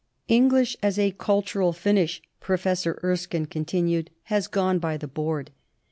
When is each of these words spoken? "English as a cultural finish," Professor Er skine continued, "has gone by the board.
"English 0.27 0.75
as 0.81 0.97
a 0.97 1.11
cultural 1.11 1.71
finish," 1.73 2.23
Professor 2.39 2.99
Er 3.03 3.15
skine 3.15 3.45
continued, 3.47 4.09
"has 4.23 4.47
gone 4.47 4.79
by 4.79 4.97
the 4.97 5.07
board. 5.07 5.51